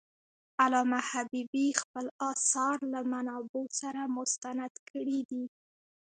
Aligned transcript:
علامه 0.63 0.99
حبيبي 1.09 1.67
خپل 1.81 2.05
آثار 2.33 2.77
له 2.93 2.99
منابعو 3.11 3.63
سره 3.79 4.01
مستند 4.17 4.73
کړي 4.89 5.19
دي. 5.29 5.43